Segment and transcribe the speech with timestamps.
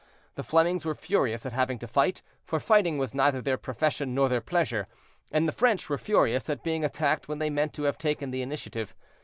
[0.33, 4.29] The Flemings were furious at having to fight, for fighting was neither their profession nor
[4.29, 4.87] their pleasure;
[5.31, 8.41] and the French were furious at being attacked when they meant to have taken the
[8.41, 8.95] initiative.